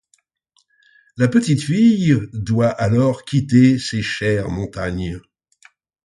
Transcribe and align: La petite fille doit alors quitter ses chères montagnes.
La 1.15 1.27
petite 1.27 1.61
fille 1.61 2.17
doit 2.33 2.69
alors 2.71 3.23
quitter 3.23 3.77
ses 3.77 4.01
chères 4.01 4.49
montagnes. 4.49 5.21